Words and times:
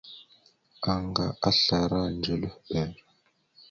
Anga 0.91 1.25
aslara 1.49 1.99
ndzœlœhɓer. 2.15 2.89